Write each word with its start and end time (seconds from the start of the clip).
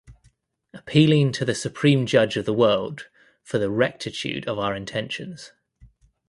appealing 0.73 1.31
to 1.31 1.45
the 1.45 1.53
Supreme 1.53 2.07
Judge 2.07 2.35
of 2.35 2.45
the 2.45 2.53
world 2.55 3.07
for 3.43 3.59
the 3.59 3.69
rectitude 3.69 4.47
of 4.47 4.57
our 4.57 4.75
intentions 4.75 5.51